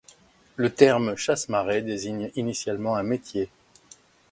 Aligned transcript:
Le 0.55 0.71
terme 0.73 1.15
chasse-marée 1.15 1.83
désigne 1.83 2.31
initialement 2.35 2.95
un 2.95 3.03
métier. 3.03 3.49